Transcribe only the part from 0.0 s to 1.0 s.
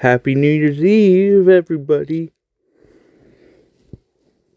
Happy New Year's